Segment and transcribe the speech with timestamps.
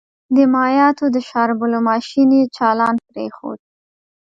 [0.35, 3.59] د مايعاتو د شاربلو ماشين يې چالان پرېښود.